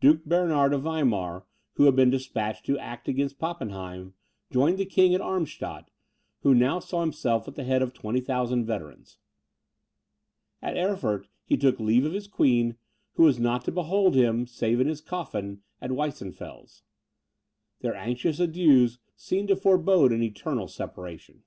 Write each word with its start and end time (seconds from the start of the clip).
Duke 0.00 0.24
Bernard 0.24 0.72
of 0.72 0.82
Weimar, 0.82 1.44
who 1.72 1.86
had 1.86 1.96
been 1.96 2.08
despatched 2.08 2.64
to 2.66 2.78
act 2.78 3.08
against 3.08 3.40
Pappenheim, 3.40 4.14
joined 4.52 4.78
the 4.78 4.84
king 4.84 5.12
at 5.12 5.20
Armstadt, 5.20 5.90
who 6.42 6.54
now 6.54 6.78
saw 6.78 7.00
himself 7.00 7.48
at 7.48 7.56
the 7.56 7.64
head 7.64 7.82
of 7.82 7.92
20,000 7.92 8.64
veterans. 8.64 9.18
At 10.62 10.76
Erfurt 10.76 11.26
he 11.44 11.56
took 11.56 11.80
leave 11.80 12.04
of 12.04 12.12
his 12.12 12.28
queen, 12.28 12.76
who 13.14 13.24
was 13.24 13.40
not 13.40 13.64
to 13.64 13.72
behold 13.72 14.14
him, 14.14 14.46
save 14.46 14.78
in 14.78 14.86
his 14.86 15.00
coffin, 15.00 15.62
at 15.80 15.90
Weissenfels. 15.90 16.84
Their 17.80 17.96
anxious 17.96 18.38
adieus 18.38 18.98
seemed 19.16 19.48
to 19.48 19.56
forbode 19.56 20.12
an 20.12 20.22
eternal 20.22 20.68
separation. 20.68 21.42